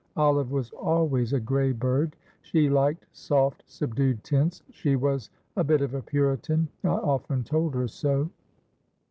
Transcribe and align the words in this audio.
"Olive 0.17 0.49
was 0.51 0.71
always 0.71 1.31
a 1.31 1.39
grey 1.39 1.71
bird; 1.73 2.15
she 2.41 2.71
liked 2.71 3.05
soft, 3.13 3.61
subdued 3.67 4.23
tints; 4.23 4.63
she 4.71 4.95
was 4.95 5.29
a 5.55 5.63
bit 5.63 5.81
of 5.83 5.93
a 5.93 6.01
Puritan. 6.01 6.67
I 6.83 6.87
often 6.87 7.43
told 7.43 7.75
her 7.75 7.87
so." 7.87 8.31